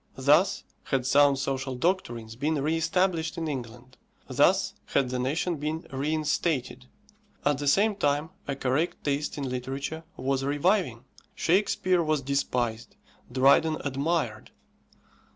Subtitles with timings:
[0.17, 5.85] Thus had sound social doctrines been re established in England; thus had the nation been
[5.91, 6.87] reinstated.
[7.45, 11.03] At the same time a correct taste in literature was reviving.
[11.35, 12.95] Shakespeare was despised,
[13.31, 14.49] Dryden admired.